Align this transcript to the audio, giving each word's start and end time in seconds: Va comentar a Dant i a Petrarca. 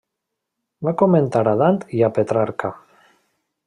Va 0.87 0.93
comentar 1.03 1.43
a 1.53 1.55
Dant 1.61 1.79
i 1.99 2.03
a 2.09 2.13
Petrarca. 2.19 2.77